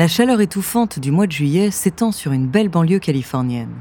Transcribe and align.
La 0.00 0.08
chaleur 0.08 0.40
étouffante 0.40 0.98
du 0.98 1.10
mois 1.10 1.26
de 1.26 1.32
juillet 1.32 1.70
s'étend 1.70 2.10
sur 2.10 2.32
une 2.32 2.46
belle 2.46 2.70
banlieue 2.70 3.00
californienne. 3.00 3.74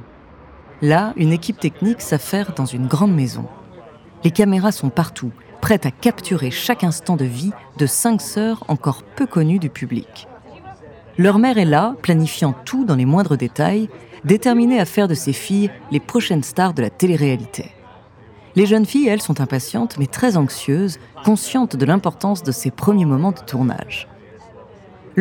Là, 0.81 1.13
une 1.15 1.31
équipe 1.31 1.61
technique 1.61 2.01
s'affaire 2.01 2.51
dans 2.53 2.65
une 2.65 2.87
grande 2.87 3.15
maison. 3.15 3.45
Les 4.25 4.31
caméras 4.31 4.73
sont 4.73 4.89
partout, 4.89 5.31
prêtes 5.61 5.85
à 5.85 5.91
capturer 5.91 6.51
chaque 6.51 6.83
instant 6.83 7.15
de 7.15 7.23
vie 7.23 7.53
de 7.77 7.85
cinq 7.85 8.19
sœurs 8.19 8.65
encore 8.67 9.03
peu 9.03 9.27
connues 9.27 9.59
du 9.59 9.69
public. 9.69 10.27
Leur 11.17 11.39
mère 11.39 11.57
est 11.57 11.63
là, 11.63 11.95
planifiant 12.01 12.53
tout 12.65 12.83
dans 12.83 12.97
les 12.97 13.05
moindres 13.05 13.37
détails, 13.37 13.87
déterminée 14.25 14.81
à 14.81 14.83
faire 14.83 15.07
de 15.07 15.13
ses 15.13 15.31
filles 15.31 15.71
les 15.89 16.01
prochaines 16.01 16.43
stars 16.43 16.73
de 16.73 16.81
la 16.81 16.89
télé-réalité. 16.89 17.71
Les 18.57 18.65
jeunes 18.65 18.85
filles, 18.85 19.07
elles, 19.07 19.21
sont 19.21 19.39
impatientes, 19.39 19.95
mais 19.97 20.07
très 20.07 20.35
anxieuses, 20.35 20.99
conscientes 21.23 21.77
de 21.77 21.85
l'importance 21.85 22.43
de 22.43 22.51
ces 22.51 22.71
premiers 22.71 23.05
moments 23.05 23.31
de 23.31 23.39
tournage. 23.39 24.09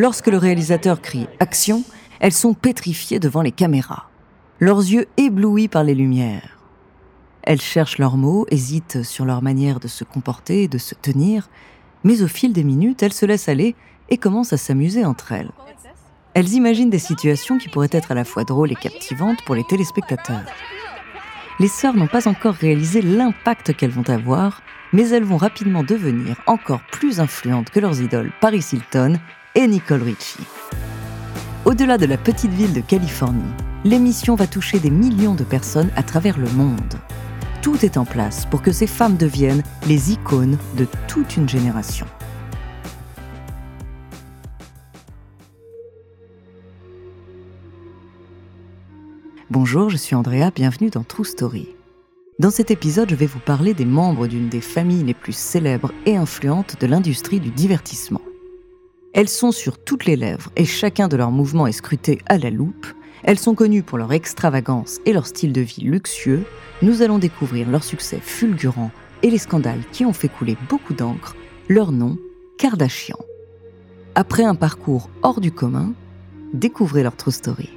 Lorsque 0.00 0.28
le 0.28 0.38
réalisateur 0.38 1.00
crie 1.00 1.26
Action, 1.40 1.82
elles 2.20 2.32
sont 2.32 2.54
pétrifiées 2.54 3.18
devant 3.18 3.42
les 3.42 3.50
caméras, 3.50 4.08
leurs 4.60 4.78
yeux 4.78 5.08
éblouis 5.16 5.66
par 5.66 5.82
les 5.82 5.96
lumières. 5.96 6.56
Elles 7.42 7.60
cherchent 7.60 7.98
leurs 7.98 8.16
mots, 8.16 8.46
hésitent 8.48 9.02
sur 9.02 9.24
leur 9.24 9.42
manière 9.42 9.80
de 9.80 9.88
se 9.88 10.04
comporter 10.04 10.62
et 10.62 10.68
de 10.68 10.78
se 10.78 10.94
tenir, 10.94 11.50
mais 12.04 12.22
au 12.22 12.28
fil 12.28 12.52
des 12.52 12.62
minutes, 12.62 13.02
elles 13.02 13.12
se 13.12 13.26
laissent 13.26 13.48
aller 13.48 13.74
et 14.08 14.18
commencent 14.18 14.52
à 14.52 14.56
s'amuser 14.56 15.04
entre 15.04 15.32
elles. 15.32 15.50
Elles 16.34 16.52
imaginent 16.52 16.90
des 16.90 17.00
situations 17.00 17.58
qui 17.58 17.68
pourraient 17.68 17.88
être 17.90 18.12
à 18.12 18.14
la 18.14 18.24
fois 18.24 18.44
drôles 18.44 18.70
et 18.70 18.76
captivantes 18.76 19.42
pour 19.46 19.56
les 19.56 19.64
téléspectateurs. 19.64 20.46
Les 21.58 21.66
sœurs 21.66 21.96
n'ont 21.96 22.06
pas 22.06 22.28
encore 22.28 22.54
réalisé 22.54 23.02
l'impact 23.02 23.74
qu'elles 23.74 23.90
vont 23.90 24.08
avoir, 24.08 24.62
mais 24.92 25.08
elles 25.08 25.24
vont 25.24 25.38
rapidement 25.38 25.82
devenir 25.82 26.36
encore 26.46 26.82
plus 26.92 27.18
influentes 27.18 27.70
que 27.70 27.80
leurs 27.80 28.00
idoles 28.00 28.30
Paris 28.40 28.64
Hilton 28.72 29.18
et 29.54 29.66
Nicole 29.66 30.02
Richie. 30.02 30.46
Au-delà 31.64 31.98
de 31.98 32.06
la 32.06 32.16
petite 32.16 32.50
ville 32.50 32.72
de 32.72 32.80
Californie, 32.80 33.42
l'émission 33.84 34.34
va 34.34 34.46
toucher 34.46 34.78
des 34.78 34.90
millions 34.90 35.34
de 35.34 35.44
personnes 35.44 35.90
à 35.96 36.02
travers 36.02 36.38
le 36.38 36.48
monde. 36.50 36.94
Tout 37.62 37.84
est 37.84 37.96
en 37.96 38.04
place 38.04 38.46
pour 38.46 38.62
que 38.62 38.72
ces 38.72 38.86
femmes 38.86 39.16
deviennent 39.16 39.62
les 39.86 40.12
icônes 40.12 40.58
de 40.76 40.86
toute 41.08 41.36
une 41.36 41.48
génération. 41.48 42.06
Bonjour, 49.50 49.88
je 49.88 49.96
suis 49.96 50.14
Andrea, 50.14 50.50
bienvenue 50.54 50.90
dans 50.90 51.02
True 51.02 51.24
Story. 51.24 51.68
Dans 52.38 52.50
cet 52.50 52.70
épisode, 52.70 53.10
je 53.10 53.16
vais 53.16 53.26
vous 53.26 53.40
parler 53.40 53.74
des 53.74 53.86
membres 53.86 54.26
d'une 54.26 54.48
des 54.48 54.60
familles 54.60 55.02
les 55.04 55.14
plus 55.14 55.36
célèbres 55.36 55.92
et 56.06 56.16
influentes 56.16 56.76
de 56.80 56.86
l'industrie 56.86 57.40
du 57.40 57.50
divertissement. 57.50 58.20
Elles 59.18 59.28
sont 59.28 59.50
sur 59.50 59.78
toutes 59.78 60.04
les 60.04 60.14
lèvres 60.14 60.48
et 60.54 60.64
chacun 60.64 61.08
de 61.08 61.16
leurs 61.16 61.32
mouvements 61.32 61.66
est 61.66 61.72
scruté 61.72 62.20
à 62.26 62.38
la 62.38 62.50
loupe. 62.50 62.86
Elles 63.24 63.40
sont 63.40 63.56
connues 63.56 63.82
pour 63.82 63.98
leur 63.98 64.12
extravagance 64.12 65.00
et 65.06 65.12
leur 65.12 65.26
style 65.26 65.52
de 65.52 65.60
vie 65.60 65.82
luxueux. 65.82 66.44
Nous 66.82 67.02
allons 67.02 67.18
découvrir 67.18 67.68
leur 67.68 67.82
succès 67.82 68.20
fulgurant 68.22 68.92
et 69.24 69.30
les 69.30 69.38
scandales 69.38 69.82
qui 69.90 70.04
ont 70.04 70.12
fait 70.12 70.28
couler 70.28 70.56
beaucoup 70.68 70.94
d'encre. 70.94 71.34
Leur 71.68 71.90
nom, 71.90 72.16
Kardashian. 72.58 73.18
Après 74.14 74.44
un 74.44 74.54
parcours 74.54 75.10
hors 75.22 75.40
du 75.40 75.50
commun, 75.50 75.94
découvrez 76.54 77.02
leur 77.02 77.16
true 77.16 77.32
story. 77.32 77.70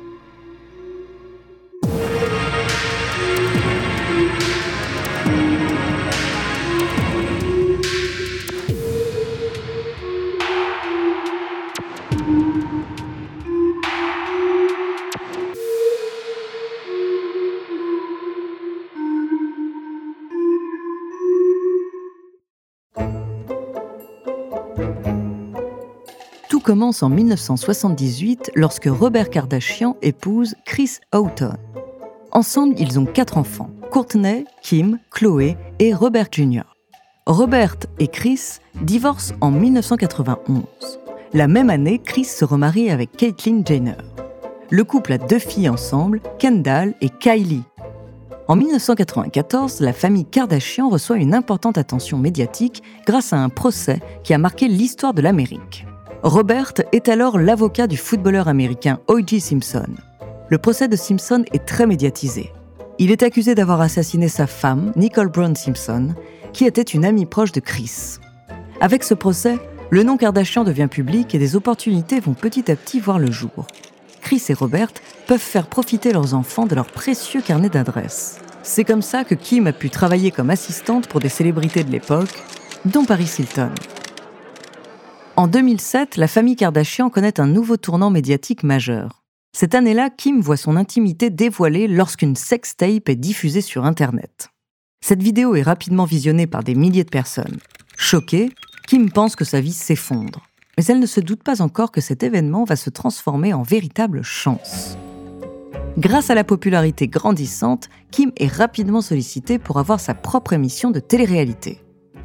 Commence 26.61 27.03
en 27.03 27.09
1978 27.09 28.51
lorsque 28.55 28.87
Robert 28.87 29.29
Kardashian 29.29 29.97
épouse 30.01 30.55
Chris 30.65 30.99
Houghton. 31.13 31.53
Ensemble, 32.31 32.75
ils 32.77 32.99
ont 32.99 33.05
quatre 33.05 33.37
enfants 33.37 33.69
Courtney, 33.91 34.45
Kim, 34.61 34.99
Chloé 35.09 35.57
et 35.79 35.93
Robert 35.93 36.27
Jr. 36.31 36.63
Robert 37.25 37.75
et 37.99 38.07
Chris 38.07 38.59
divorcent 38.81 39.35
en 39.41 39.51
1991. 39.51 40.63
La 41.33 41.47
même 41.47 41.69
année, 41.69 41.99
Chris 41.99 42.25
se 42.25 42.45
remarie 42.45 42.89
avec 42.89 43.11
Caitlyn 43.11 43.63
Jenner. 43.65 43.97
Le 44.69 44.83
couple 44.83 45.13
a 45.13 45.17
deux 45.17 45.39
filles 45.39 45.69
ensemble, 45.69 46.21
Kendall 46.39 46.93
et 47.01 47.09
Kylie. 47.09 47.63
En 48.47 48.55
1994, 48.55 49.81
la 49.81 49.93
famille 49.93 50.25
Kardashian 50.25 50.89
reçoit 50.89 51.17
une 51.17 51.33
importante 51.33 51.77
attention 51.77 52.17
médiatique 52.17 52.81
grâce 53.05 53.33
à 53.33 53.37
un 53.37 53.49
procès 53.49 53.99
qui 54.23 54.33
a 54.33 54.37
marqué 54.37 54.67
l'histoire 54.67 55.13
de 55.13 55.21
l'Amérique. 55.21 55.85
Robert 56.23 56.73
est 56.91 57.09
alors 57.09 57.39
l'avocat 57.39 57.87
du 57.87 57.97
footballeur 57.97 58.47
américain 58.47 58.99
O.J. 59.07 59.41
Simpson. 59.41 59.87
Le 60.49 60.59
procès 60.59 60.87
de 60.87 60.95
Simpson 60.95 61.43
est 61.51 61.65
très 61.65 61.87
médiatisé. 61.87 62.53
Il 62.99 63.09
est 63.09 63.23
accusé 63.23 63.55
d'avoir 63.55 63.81
assassiné 63.81 64.27
sa 64.27 64.45
femme, 64.45 64.91
Nicole 64.95 65.29
Brown 65.29 65.55
Simpson, 65.55 66.13
qui 66.53 66.65
était 66.65 66.83
une 66.83 67.05
amie 67.05 67.25
proche 67.25 67.51
de 67.51 67.59
Chris. 67.59 68.19
Avec 68.81 69.03
ce 69.03 69.15
procès, 69.15 69.57
le 69.89 70.03
nom 70.03 70.15
Kardashian 70.15 70.63
devient 70.63 70.87
public 70.91 71.33
et 71.33 71.39
des 71.39 71.55
opportunités 71.55 72.19
vont 72.19 72.35
petit 72.35 72.71
à 72.71 72.75
petit 72.75 72.99
voir 72.99 73.17
le 73.17 73.31
jour. 73.31 73.65
Chris 74.21 74.43
et 74.49 74.53
Robert 74.53 74.91
peuvent 75.25 75.39
faire 75.39 75.65
profiter 75.65 76.13
leurs 76.13 76.35
enfants 76.35 76.67
de 76.67 76.75
leur 76.75 76.85
précieux 76.85 77.41
carnet 77.41 77.69
d'adresses. 77.69 78.37
C'est 78.61 78.83
comme 78.83 79.01
ça 79.01 79.23
que 79.23 79.33
Kim 79.33 79.65
a 79.65 79.73
pu 79.73 79.89
travailler 79.89 80.29
comme 80.29 80.51
assistante 80.51 81.07
pour 81.07 81.19
des 81.19 81.29
célébrités 81.29 81.83
de 81.83 81.89
l'époque, 81.89 82.43
dont 82.85 83.05
Paris 83.05 83.31
Hilton. 83.39 83.71
En 85.41 85.47
2007, 85.47 86.17
la 86.17 86.27
famille 86.27 86.55
Kardashian 86.55 87.09
connaît 87.09 87.39
un 87.39 87.47
nouveau 87.47 87.75
tournant 87.75 88.11
médiatique 88.11 88.61
majeur. 88.61 89.23
Cette 89.57 89.73
année-là, 89.73 90.11
Kim 90.11 90.39
voit 90.39 90.55
son 90.55 90.75
intimité 90.75 91.31
dévoilée 91.31 91.87
lorsqu'une 91.87 92.35
sextape 92.35 93.09
est 93.09 93.15
diffusée 93.15 93.61
sur 93.61 93.83
Internet. 93.85 94.49
Cette 95.03 95.23
vidéo 95.23 95.55
est 95.55 95.63
rapidement 95.63 96.05
visionnée 96.05 96.45
par 96.45 96.63
des 96.63 96.75
milliers 96.75 97.05
de 97.05 97.09
personnes. 97.09 97.57
Choquée, 97.97 98.51
Kim 98.85 99.09
pense 99.11 99.35
que 99.35 99.43
sa 99.43 99.61
vie 99.61 99.73
s'effondre. 99.73 100.45
Mais 100.77 100.85
elle 100.85 100.99
ne 100.99 101.07
se 101.07 101.19
doute 101.19 101.41
pas 101.41 101.63
encore 101.63 101.91
que 101.91 102.01
cet 102.01 102.21
événement 102.21 102.63
va 102.63 102.75
se 102.75 102.91
transformer 102.91 103.51
en 103.51 103.63
véritable 103.63 104.21
chance. 104.21 104.95
Grâce 105.97 106.29
à 106.29 106.35
la 106.35 106.43
popularité 106.43 107.07
grandissante, 107.07 107.89
Kim 108.11 108.31
est 108.37 108.45
rapidement 108.45 109.01
sollicitée 109.01 109.57
pour 109.57 109.79
avoir 109.79 110.01
sa 110.01 110.13
propre 110.13 110.53
émission 110.53 110.91
de 110.91 110.99
télé-réalité. 110.99 111.81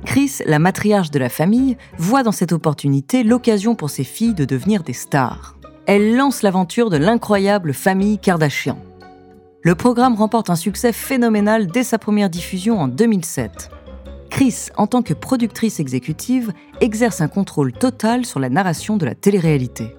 Chris, 0.07 0.39
la 0.47 0.59
matriarche 0.59 1.11
de 1.11 1.19
la 1.19 1.29
famille, 1.29 1.77
voit 1.99 2.23
dans 2.23 2.33
cette 2.33 2.53
opportunité 2.53 3.25
l'occasion 3.25 3.75
pour 3.75 3.91
ses 3.91 4.05
filles 4.05 4.35
de 4.35 4.45
devenir 4.47 4.83
des 4.83 4.95
stars. 4.95 5.57
Elle 5.85 6.17
lance 6.17 6.43
l'aventure 6.43 6.89
de 6.89 6.97
l'incroyable 6.97 7.75
famille 7.75 8.19
Kardashian. 8.19 8.79
Le 9.63 9.75
programme 9.75 10.15
remporte 10.15 10.49
un 10.49 10.57
succès 10.57 10.93
phénoménal 10.93 11.67
dès 11.67 11.83
sa 11.83 11.99
première 11.99 12.31
diffusion 12.31 12.81
en 12.81 12.89
2007. 12.89 13.69
Chris, 14.31 14.69
en 14.77 14.87
tant 14.87 15.03
que 15.03 15.13
productrice 15.13 15.81
exécutive, 15.81 16.53
exerce 16.81 17.21
un 17.21 17.29
contrôle 17.29 17.73
total 17.73 18.25
sur 18.25 18.39
la 18.39 18.49
narration 18.49 18.97
de 18.97 19.07
la 19.07 19.15
télé-réalité. 19.15 19.95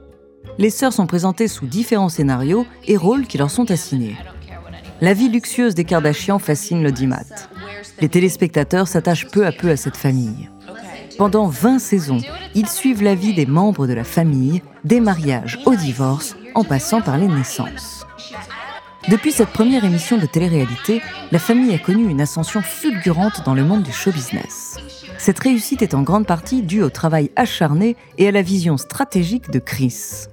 Les 0.57 0.69
sœurs 0.69 0.93
sont 0.93 1.05
présentées 1.05 1.49
sous 1.49 1.67
différents 1.67 2.09
scénarios 2.09 2.65
et 2.87 2.97
rôles 2.97 3.27
qui 3.27 3.37
leur 3.37 3.51
sont 3.51 3.69
assignés. 3.71 4.15
La 4.99 5.13
vie 5.13 5.29
luxueuse 5.29 5.75
des 5.75 5.83
Kardashians 5.83 6.39
fascine 6.39 6.83
l'audimat. 6.83 7.23
Les 8.01 8.09
téléspectateurs 8.09 8.87
s'attachent 8.87 9.27
peu 9.27 9.45
à 9.45 9.51
peu 9.51 9.69
à 9.69 9.77
cette 9.77 9.95
famille. 9.95 10.49
Pendant 11.19 11.47
20 11.47 11.77
saisons, 11.77 12.21
ils 12.55 12.67
suivent 12.67 13.03
la 13.03 13.13
vie 13.13 13.35
des 13.35 13.45
membres 13.45 13.85
de 13.85 13.93
la 13.93 14.03
famille, 14.03 14.63
des 14.83 14.99
mariages 14.99 15.59
au 15.65 15.75
divorce, 15.75 16.35
en 16.55 16.63
passant 16.63 17.01
par 17.01 17.17
les 17.19 17.27
naissances. 17.27 18.07
Depuis 19.07 19.31
cette 19.31 19.49
première 19.49 19.85
émission 19.85 20.17
de 20.17 20.25
télé-réalité, 20.25 21.01
la 21.31 21.39
famille 21.39 21.75
a 21.75 21.79
connu 21.79 22.09
une 22.09 22.21
ascension 22.21 22.61
fulgurante 22.61 23.43
dans 23.45 23.53
le 23.53 23.63
monde 23.63 23.83
du 23.83 23.91
show 23.91 24.11
business. 24.11 24.77
Cette 25.19 25.39
réussite 25.39 25.83
est 25.83 25.93
en 25.93 26.01
grande 26.01 26.25
partie 26.25 26.63
due 26.63 26.81
au 26.81 26.89
travail 26.89 27.29
acharné 27.35 27.95
et 28.17 28.27
à 28.27 28.31
la 28.31 28.41
vision 28.41 28.77
stratégique 28.77 29.51
de 29.51 29.59
Chris. 29.59 30.25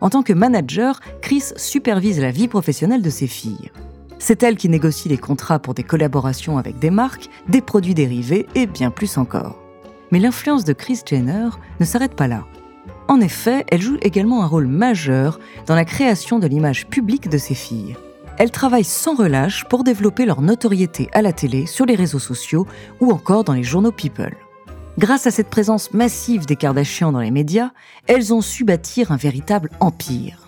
En 0.00 0.10
tant 0.10 0.22
que 0.22 0.32
manager, 0.32 1.00
Chris 1.20 1.44
supervise 1.56 2.20
la 2.20 2.30
vie 2.30 2.48
professionnelle 2.48 3.02
de 3.02 3.10
ses 3.10 3.26
filles. 3.26 3.70
C'est 4.24 4.44
elle 4.44 4.56
qui 4.56 4.68
négocie 4.68 5.08
les 5.08 5.18
contrats 5.18 5.58
pour 5.58 5.74
des 5.74 5.82
collaborations 5.82 6.56
avec 6.56 6.78
des 6.78 6.92
marques, 6.92 7.28
des 7.48 7.60
produits 7.60 7.92
dérivés 7.92 8.46
et 8.54 8.68
bien 8.68 8.92
plus 8.92 9.18
encore. 9.18 9.60
Mais 10.12 10.20
l'influence 10.20 10.64
de 10.64 10.72
Chris 10.72 11.00
Jenner 11.04 11.48
ne 11.80 11.84
s'arrête 11.84 12.14
pas 12.14 12.28
là. 12.28 12.44
En 13.08 13.20
effet, 13.20 13.64
elle 13.66 13.82
joue 13.82 13.96
également 14.00 14.44
un 14.44 14.46
rôle 14.46 14.68
majeur 14.68 15.40
dans 15.66 15.74
la 15.74 15.84
création 15.84 16.38
de 16.38 16.46
l'image 16.46 16.86
publique 16.86 17.28
de 17.30 17.36
ses 17.36 17.56
filles. 17.56 17.96
Elle 18.38 18.52
travaille 18.52 18.84
sans 18.84 19.16
relâche 19.16 19.64
pour 19.68 19.82
développer 19.82 20.24
leur 20.24 20.40
notoriété 20.40 21.08
à 21.12 21.20
la 21.20 21.32
télé, 21.32 21.66
sur 21.66 21.84
les 21.84 21.96
réseaux 21.96 22.20
sociaux 22.20 22.68
ou 23.00 23.10
encore 23.10 23.42
dans 23.42 23.54
les 23.54 23.64
journaux 23.64 23.90
People. 23.90 24.36
Grâce 24.98 25.26
à 25.26 25.32
cette 25.32 25.50
présence 25.50 25.92
massive 25.94 26.46
des 26.46 26.54
Kardashians 26.54 27.10
dans 27.10 27.18
les 27.18 27.32
médias, 27.32 27.72
elles 28.06 28.32
ont 28.32 28.40
su 28.40 28.62
bâtir 28.62 29.10
un 29.10 29.16
véritable 29.16 29.68
empire. 29.80 30.41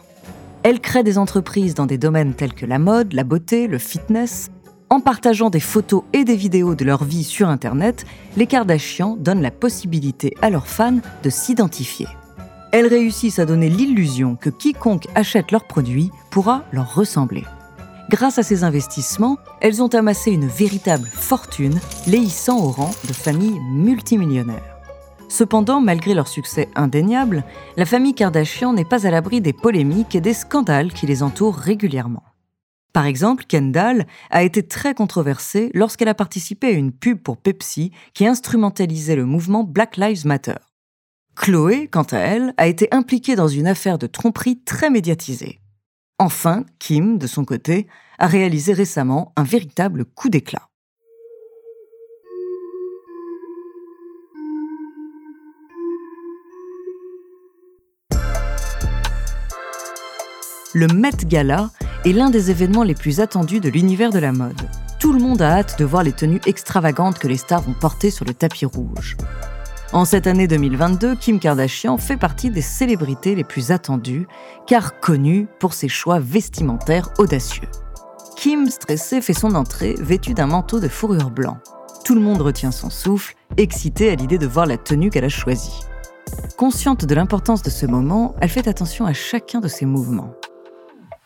Elles 0.65 0.81
créent 0.81 1.05
des 1.05 1.19
entreprises 1.19 1.75
dans 1.75 1.85
des 1.85 1.99
domaines 1.99 2.33
tels 2.33 2.55
que 2.55 2.65
la 2.65 2.79
mode, 2.79 3.13
la 3.13 3.23
beauté, 3.23 3.67
le 3.67 3.77
fitness. 3.77 4.51
En 4.89 4.99
partageant 4.99 5.51
des 5.51 5.61
photos 5.61 6.05
et 6.15 6.25
des 6.25 6.37
vidéos 6.37 6.75
de 6.75 6.87
leur 6.87 7.05
vie 7.05 7.23
sur 7.23 7.51
Internet, 7.51 8.07
les 8.39 8.47
Kardashians 8.47 9.15
donnent 9.19 9.43
la 9.43 9.51
possibilité 9.51 10.35
à 10.41 10.49
leurs 10.49 10.67
fans 10.67 11.01
de 11.23 11.29
s'identifier. 11.29 12.07
Elles 12.73 12.87
réussissent 12.87 13.39
à 13.39 13.45
donner 13.45 13.69
l'illusion 13.69 14.37
que 14.37 14.49
quiconque 14.49 15.07
achète 15.15 15.53
leurs 15.53 15.67
produits 15.67 16.11
pourra 16.31 16.65
leur 16.73 16.95
ressembler. 16.95 17.45
Grâce 18.09 18.39
à 18.39 18.43
ces 18.43 18.65
investissements, 18.65 19.37
elles 19.61 19.83
ont 19.83 19.89
amassé 19.89 20.31
une 20.31 20.47
véritable 20.47 21.07
fortune, 21.13 21.79
les 22.07 22.19
hissant 22.19 22.59
au 22.65 22.71
rang 22.71 22.91
de 23.07 23.13
familles 23.13 23.61
multimillionnaires. 23.71 24.74
Cependant, 25.35 25.81
malgré 25.81 26.15
leur 26.15 26.29
succès 26.29 26.69
indéniable, 26.77 27.43
la 27.77 27.87
famille 27.87 28.15
Kardashian 28.15 28.73
n'est 28.73 28.85
pas 28.85 29.05
à 29.05 29.11
l'abri 29.11 29.41
des 29.41 29.53
polémiques 29.53 30.15
et 30.15 30.21
des 30.21 30.33
scandales 30.33 30.93
qui 30.93 31.09
les 31.09 31.25
entourent 31.25 31.57
régulièrement. 31.57 32.23
Par 32.93 33.05
exemple, 33.05 33.43
Kendall 33.45 34.07
a 34.31 34.45
été 34.45 34.63
très 34.63 34.95
controversée 34.95 35.73
lorsqu'elle 35.75 36.07
a 36.07 36.15
participé 36.15 36.69
à 36.69 36.71
une 36.79 36.93
pub 36.93 37.19
pour 37.19 37.37
Pepsi 37.37 37.91
qui 38.13 38.29
instrumentalisait 38.29 39.17
le 39.17 39.25
mouvement 39.25 39.65
Black 39.65 39.97
Lives 39.97 40.25
Matter. 40.25 40.55
Chloé, 41.35 41.89
quant 41.89 42.07
à 42.13 42.19
elle, 42.19 42.55
a 42.57 42.69
été 42.69 42.87
impliquée 42.93 43.35
dans 43.35 43.49
une 43.49 43.67
affaire 43.67 43.99
de 43.99 44.07
tromperie 44.07 44.61
très 44.61 44.89
médiatisée. 44.89 45.59
Enfin, 46.21 46.65
Kim, 46.79 47.19
de 47.19 47.27
son 47.27 47.45
côté, 47.45 47.89
a 48.21 48.29
réalisé 48.29 48.73
récemment 48.73 49.33
un 49.35 49.43
véritable 49.43 50.05
coup 50.05 50.29
d'éclat. 50.29 50.69
Le 60.77 60.89
Met 60.89 61.25
Gala 61.25 61.71
est 62.05 62.11
l'un 62.11 62.31
des 62.31 62.51
événements 62.51 62.83
les 62.83 62.97
plus 62.97 63.21
attendus 63.21 63.61
de 63.61 63.69
l'univers 63.69 64.11
de 64.11 64.19
la 64.19 64.33
mode. 64.33 64.61
Tout 64.99 65.13
le 65.13 65.21
monde 65.21 65.41
a 65.41 65.59
hâte 65.59 65.79
de 65.79 65.85
voir 65.85 66.03
les 66.03 66.11
tenues 66.11 66.41
extravagantes 66.47 67.21
que 67.21 67.29
les 67.29 67.37
stars 67.37 67.63
vont 67.63 67.75
porter 67.75 68.11
sur 68.11 68.25
le 68.25 68.35
tapis 68.35 68.67
rouge. 68.67 69.17
En 69.93 70.05
cette 70.05 70.27
année 70.27 70.49
2022, 70.49 71.15
Kim 71.15 71.39
Kardashian 71.39 71.97
fait 71.97 72.17
partie 72.17 72.51
des 72.51 72.61
célébrités 72.61 73.37
les 73.37 73.45
plus 73.45 73.71
attendues, 73.71 74.27
car 74.67 74.99
connue 74.99 75.47
pour 75.61 75.75
ses 75.75 75.87
choix 75.89 76.19
vestimentaires 76.19 77.11
audacieux. 77.19 77.69
Kim, 78.37 78.69
stressée, 78.69 79.21
fait 79.21 79.33
son 79.33 79.55
entrée 79.55 79.95
vêtue 80.01 80.35
d'un 80.35 80.49
manteau 80.49 80.81
de 80.81 80.89
fourrure 80.89 81.31
blanc. 81.31 81.59
Tout 82.05 82.17
le 82.17 82.21
monde 82.21 82.43
retient 82.43 82.73
son 82.73 82.91
souffle, 82.91 83.37
excité 83.59 84.11
à 84.11 84.17
l'idée 84.17 84.39
de 84.39 84.49
voir 84.49 84.67
la 84.67 84.77
tenue 84.77 85.11
qu'elle 85.11 85.25
a 85.25 85.29
choisie. 85.29 85.83
Consciente 86.57 87.05
de 87.05 87.15
l'importance 87.15 87.63
de 87.63 87.71
ce 87.71 87.87
moment, 87.87 88.35
elle 88.41 88.49
fait 88.49 88.67
attention 88.67 89.07
à 89.07 89.13
chacun 89.13 89.61
de 89.61 89.69
ses 89.69 89.87
mouvements. 89.87 90.35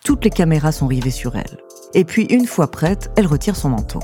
Toutes 0.05 0.25
les 0.25 0.31
caméras 0.31 0.73
sont 0.73 0.87
rivées 0.87 1.11
sur 1.11 1.37
elle. 1.37 1.59
Et 1.95 2.05
puis, 2.05 2.25
une 2.25 2.47
fois 2.47 2.71
prête, 2.71 3.11
elle 3.17 3.27
retire 3.27 3.57
son 3.57 3.71
manteau. 3.71 4.01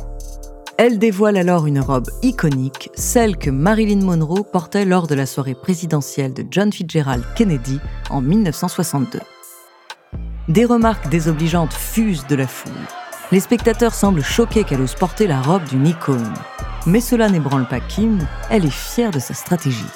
Elle 0.76 0.98
dévoile 0.98 1.36
alors 1.36 1.66
une 1.66 1.78
robe 1.78 2.10
iconique, 2.22 2.90
celle 2.94 3.36
que 3.36 3.50
Marilyn 3.50 4.04
Monroe 4.04 4.42
portait 4.42 4.84
lors 4.84 5.06
de 5.06 5.14
la 5.14 5.24
soirée 5.24 5.54
présidentielle 5.54 6.34
de 6.34 6.44
John 6.50 6.72
Fitzgerald 6.72 7.24
Kennedy 7.36 7.78
en 8.10 8.20
1962. 8.20 9.20
Des 10.48 10.64
remarques 10.64 11.08
désobligeantes 11.08 11.72
fusent 11.72 12.26
de 12.26 12.34
la 12.34 12.48
foule. 12.48 12.72
Les 13.30 13.40
spectateurs 13.40 13.94
semblent 13.94 14.22
choqués 14.22 14.64
qu'elle 14.64 14.80
ose 14.80 14.94
porter 14.94 15.26
la 15.26 15.40
robe 15.40 15.64
d'une 15.64 15.86
icône. 15.86 16.34
Mais 16.86 17.00
cela 17.00 17.28
n'ébranle 17.28 17.68
pas 17.68 17.80
Kim, 17.80 18.26
elle 18.50 18.66
est 18.66 18.70
fière 18.70 19.10
de 19.10 19.20
sa 19.20 19.32
stratégie. 19.32 19.86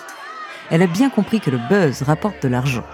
Elle 0.70 0.82
a 0.82 0.86
bien 0.86 1.10
compris 1.10 1.40
que 1.40 1.50
le 1.50 1.58
buzz 1.68 2.02
rapporte 2.02 2.42
de 2.42 2.48
l'argent. 2.48 2.84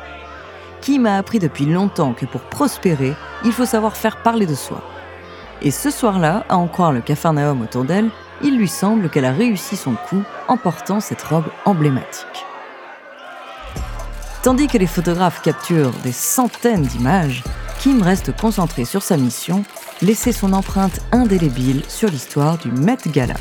Kim 0.85 1.07
a 1.07 1.17
appris 1.17 1.39
depuis 1.39 1.65
longtemps 1.65 2.13
que 2.13 2.27
pour 2.27 2.43
prospérer, 2.43 3.15
il 3.43 3.53
faut 3.53 3.65
savoir 3.65 3.97
faire 3.97 4.19
parler 4.19 4.45
de 4.45 4.55
soi. 4.55 4.83
Et 5.63 5.71
ce 5.71 5.91
soir-là, 5.91 6.45
à 6.51 6.59
en 6.59 6.67
croire 6.67 6.93
le 6.93 7.01
Capharnaüm 7.01 7.63
autour 7.63 7.85
d'elle, 7.85 8.11
il 8.43 8.59
lui 8.59 8.69
semble 8.69 9.09
qu'elle 9.09 9.25
a 9.25 9.33
réussi 9.33 9.77
son 9.77 9.95
coup 9.95 10.23
en 10.47 10.59
portant 10.59 11.01
cette 11.01 11.23
robe 11.23 11.47
emblématique. 11.65 12.45
Tandis 14.43 14.67
que 14.67 14.77
les 14.77 14.87
photographes 14.87 15.41
capturent 15.41 15.95
des 16.03 16.13
centaines 16.13 16.83
d'images, 16.83 17.43
Kim 17.79 18.03
reste 18.03 18.37
concentrée 18.37 18.85
sur 18.85 19.03
sa 19.03 19.17
mission, 19.17 19.65
laisser 20.03 20.33
son 20.33 20.53
empreinte 20.53 21.01
indélébile 21.13 21.83
sur 21.89 22.11
l'histoire 22.11 22.59
du 22.59 22.71
Met 22.71 22.99
Gala. 23.07 23.37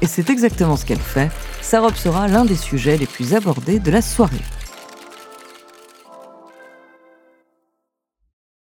Et 0.00 0.06
c'est 0.06 0.30
exactement 0.30 0.78
ce 0.78 0.86
qu'elle 0.86 0.98
fait, 0.98 1.30
sa 1.60 1.80
robe 1.80 1.96
sera 1.96 2.26
l'un 2.26 2.46
des 2.46 2.56
sujets 2.56 2.96
les 2.96 3.06
plus 3.06 3.34
abordés 3.34 3.80
de 3.80 3.90
la 3.90 4.00
soirée. 4.00 4.40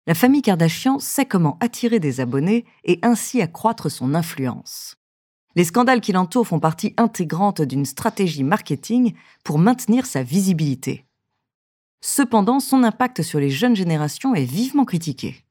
La 0.07 0.15
famille 0.15 0.41
Kardashian 0.41 0.99
sait 0.99 1.25
comment 1.25 1.57
attirer 1.59 1.99
des 1.99 2.21
abonnés 2.21 2.65
et 2.85 2.97
ainsi 3.03 3.41
accroître 3.41 3.91
son 3.91 4.15
influence. 4.15 4.95
Les 5.55 5.65
scandales 5.65 5.99
qui 5.99 6.13
l'entourent 6.13 6.47
font 6.47 6.61
partie 6.61 6.93
intégrante 6.95 7.61
d'une 7.61 7.83
stratégie 7.83 8.45
marketing 8.45 9.13
pour 9.43 9.59
maintenir 9.59 10.05
sa 10.05 10.23
visibilité. 10.23 11.05
Cependant, 11.99 12.61
son 12.61 12.83
impact 12.83 13.21
sur 13.21 13.39
les 13.39 13.49
jeunes 13.49 13.75
générations 13.75 14.33
est 14.33 14.45
vivement 14.45 14.85
critiqué. 14.85 15.43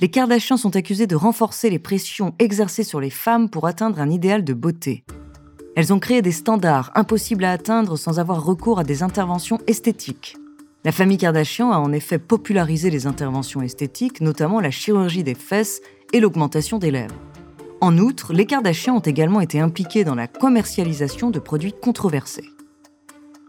Les 0.00 0.10
Kardashians 0.10 0.56
sont 0.56 0.74
accusés 0.74 1.06
de 1.06 1.16
renforcer 1.16 1.68
les 1.68 1.78
pressions 1.78 2.34
exercées 2.38 2.82
sur 2.82 3.00
les 3.00 3.10
femmes 3.10 3.50
pour 3.50 3.66
atteindre 3.66 4.00
un 4.00 4.10
idéal 4.10 4.42
de 4.42 4.54
beauté. 4.54 5.04
Elles 5.76 5.92
ont 5.92 5.98
créé 5.98 6.22
des 6.22 6.32
standards 6.32 6.92
impossibles 6.94 7.44
à 7.44 7.52
atteindre 7.52 7.96
sans 7.96 8.18
avoir 8.18 8.42
recours 8.42 8.78
à 8.78 8.84
des 8.84 9.02
interventions 9.02 9.58
esthétiques. 9.66 10.36
La 10.86 10.92
famille 10.92 11.16
Kardashian 11.16 11.72
a 11.72 11.78
en 11.78 11.92
effet 11.92 12.18
popularisé 12.18 12.90
les 12.90 13.06
interventions 13.06 13.62
esthétiques, 13.62 14.20
notamment 14.20 14.60
la 14.60 14.70
chirurgie 14.70 15.24
des 15.24 15.34
fesses 15.34 15.80
et 16.12 16.20
l'augmentation 16.20 16.78
des 16.78 16.90
lèvres. 16.90 17.14
En 17.80 17.96
outre, 17.96 18.34
les 18.34 18.44
Kardashians 18.44 18.96
ont 18.96 19.00
également 19.00 19.40
été 19.40 19.60
impliqués 19.60 20.04
dans 20.04 20.14
la 20.14 20.26
commercialisation 20.26 21.30
de 21.30 21.38
produits 21.38 21.72
controversés. 21.72 22.50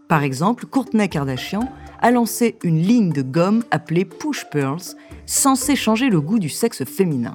Par 0.08 0.22
exemple, 0.22 0.64
Courtney 0.64 1.10
Kardashian 1.10 1.68
a 2.00 2.10
lancé 2.10 2.56
une 2.62 2.80
ligne 2.80 3.12
de 3.12 3.22
gomme 3.22 3.64
appelée 3.70 4.06
Push 4.06 4.46
Pearls, 4.50 4.96
censée 5.26 5.76
changer 5.76 6.08
le 6.08 6.22
goût 6.22 6.38
du 6.38 6.48
sexe 6.48 6.84
féminin. 6.84 7.34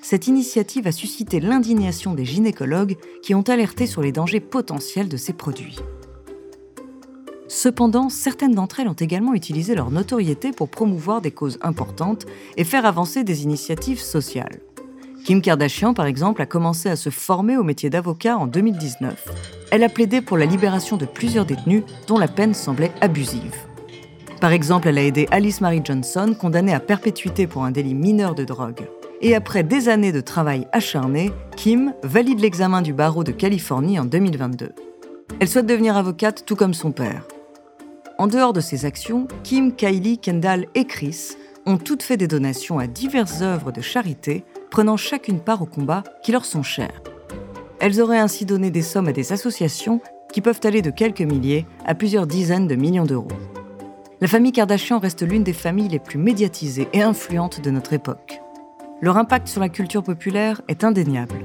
Cette 0.00 0.28
initiative 0.28 0.86
a 0.86 0.92
suscité 0.92 1.40
l'indignation 1.40 2.14
des 2.14 2.24
gynécologues 2.24 2.96
qui 3.22 3.34
ont 3.34 3.42
alerté 3.42 3.86
sur 3.86 4.00
les 4.00 4.12
dangers 4.12 4.40
potentiels 4.40 5.08
de 5.08 5.16
ces 5.18 5.34
produits. 5.34 5.76
Cependant, 7.54 8.08
certaines 8.08 8.54
d'entre 8.54 8.80
elles 8.80 8.88
ont 8.88 8.94
également 8.94 9.34
utilisé 9.34 9.74
leur 9.74 9.90
notoriété 9.90 10.52
pour 10.52 10.70
promouvoir 10.70 11.20
des 11.20 11.32
causes 11.32 11.58
importantes 11.60 12.24
et 12.56 12.64
faire 12.64 12.86
avancer 12.86 13.24
des 13.24 13.42
initiatives 13.42 14.00
sociales. 14.00 14.60
Kim 15.26 15.42
Kardashian, 15.42 15.92
par 15.92 16.06
exemple, 16.06 16.40
a 16.40 16.46
commencé 16.46 16.88
à 16.88 16.96
se 16.96 17.10
former 17.10 17.58
au 17.58 17.62
métier 17.62 17.90
d'avocat 17.90 18.38
en 18.38 18.46
2019. 18.46 19.28
Elle 19.70 19.84
a 19.84 19.90
plaidé 19.90 20.22
pour 20.22 20.38
la 20.38 20.46
libération 20.46 20.96
de 20.96 21.04
plusieurs 21.04 21.44
détenus 21.44 21.82
dont 22.06 22.16
la 22.16 22.26
peine 22.26 22.54
semblait 22.54 22.90
abusive. 23.02 23.54
Par 24.40 24.52
exemple, 24.52 24.88
elle 24.88 24.96
a 24.96 25.04
aidé 25.04 25.28
Alice 25.30 25.60
Marie 25.60 25.82
Johnson, 25.84 26.34
condamnée 26.40 26.72
à 26.72 26.80
perpétuité 26.80 27.46
pour 27.46 27.64
un 27.64 27.70
délit 27.70 27.94
mineur 27.94 28.34
de 28.34 28.44
drogue. 28.44 28.88
Et 29.20 29.34
après 29.34 29.62
des 29.62 29.90
années 29.90 30.10
de 30.10 30.22
travail 30.22 30.66
acharné, 30.72 31.30
Kim 31.54 31.92
valide 32.02 32.40
l'examen 32.40 32.80
du 32.80 32.94
barreau 32.94 33.24
de 33.24 33.32
Californie 33.32 34.00
en 34.00 34.06
2022. 34.06 34.70
Elle 35.38 35.48
souhaite 35.48 35.66
devenir 35.66 35.98
avocate 35.98 36.44
tout 36.46 36.56
comme 36.56 36.72
son 36.72 36.92
père. 36.92 37.26
En 38.18 38.26
dehors 38.26 38.52
de 38.52 38.60
ces 38.60 38.84
actions, 38.84 39.26
Kim, 39.42 39.74
Kylie, 39.74 40.18
Kendall 40.18 40.66
et 40.74 40.84
Chris 40.84 41.30
ont 41.66 41.78
toutes 41.78 42.02
fait 42.02 42.16
des 42.16 42.28
donations 42.28 42.78
à 42.78 42.86
diverses 42.86 43.40
œuvres 43.42 43.72
de 43.72 43.80
charité, 43.80 44.44
prenant 44.70 44.96
chacune 44.96 45.40
part 45.40 45.62
aux 45.62 45.66
combats 45.66 46.02
qui 46.22 46.32
leur 46.32 46.44
sont 46.44 46.62
chers. 46.62 47.02
Elles 47.80 48.00
auraient 48.00 48.18
ainsi 48.18 48.44
donné 48.44 48.70
des 48.70 48.82
sommes 48.82 49.08
à 49.08 49.12
des 49.12 49.32
associations 49.32 50.00
qui 50.32 50.40
peuvent 50.40 50.60
aller 50.64 50.82
de 50.82 50.90
quelques 50.90 51.20
milliers 51.20 51.66
à 51.84 51.94
plusieurs 51.94 52.26
dizaines 52.26 52.68
de 52.68 52.74
millions 52.74 53.04
d'euros. 53.04 53.28
La 54.20 54.28
famille 54.28 54.52
Kardashian 54.52 54.98
reste 54.98 55.22
l'une 55.22 55.42
des 55.42 55.52
familles 55.52 55.88
les 55.88 55.98
plus 55.98 56.18
médiatisées 56.18 56.88
et 56.92 57.02
influentes 57.02 57.60
de 57.60 57.70
notre 57.70 57.92
époque. 57.92 58.40
Leur 59.00 59.16
impact 59.16 59.48
sur 59.48 59.60
la 59.60 59.68
culture 59.68 60.04
populaire 60.04 60.62
est 60.68 60.84
indéniable. 60.84 61.44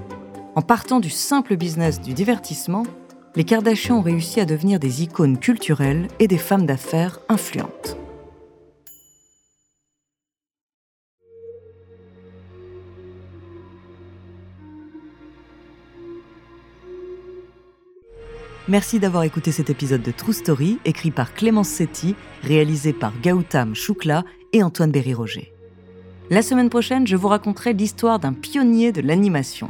En 0.56 0.62
partant 0.62 1.00
du 1.00 1.10
simple 1.10 1.58
business 1.58 2.00
du 2.00 2.14
divertissement, 2.14 2.84
les 3.38 3.44
Kardashians 3.44 4.00
ont 4.00 4.02
réussi 4.02 4.40
à 4.40 4.46
devenir 4.46 4.80
des 4.80 5.04
icônes 5.04 5.38
culturelles 5.38 6.08
et 6.18 6.28
des 6.28 6.40
femmes 6.40 6.66
d'affaires 6.66 7.20
influentes. 7.30 7.96
Merci 18.68 18.98
d'avoir 18.98 19.22
écouté 19.22 19.52
cet 19.52 19.70
épisode 19.70 20.02
de 20.02 20.12
True 20.12 20.34
Story, 20.34 20.80
écrit 20.84 21.12
par 21.12 21.36
Clémence 21.36 21.70
Setti, 21.70 22.16
réalisé 22.42 22.92
par 22.92 23.14
Gautam 23.22 23.76
Choukla 23.76 24.26
et 24.52 24.64
Antoine 24.64 24.92
Berry-Roger. 24.92 25.54
La 26.32 26.42
semaine 26.42 26.72
prochaine, 26.72 27.06
je 27.06 27.16
vous 27.16 27.28
raconterai 27.28 27.74
l'histoire 27.74 28.18
d'un 28.18 28.34
pionnier 28.34 28.92
de 28.92 29.02
l'animation. 29.02 29.70